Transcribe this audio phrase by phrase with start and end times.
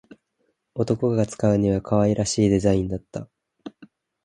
[0.73, 3.29] 男が使うには可愛らしいデザインだった